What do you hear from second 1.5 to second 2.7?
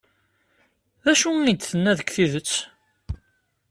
d-tenna deg tidet?